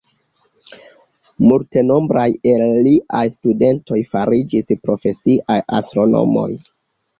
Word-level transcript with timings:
Multenombraj 1.49 2.23
el 2.55 2.65
liaj 2.89 3.23
studentoj 3.35 4.01
fariĝis 4.15 4.75
profesiaj 4.89 5.61
astronomoj. 5.81 6.51